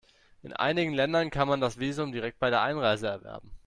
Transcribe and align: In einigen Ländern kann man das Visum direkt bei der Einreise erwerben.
In 0.41 0.53
einigen 0.53 0.93
Ländern 0.95 1.29
kann 1.29 1.47
man 1.47 1.61
das 1.61 1.77
Visum 1.77 2.11
direkt 2.11 2.39
bei 2.39 2.49
der 2.49 2.63
Einreise 2.63 3.05
erwerben. 3.05 3.51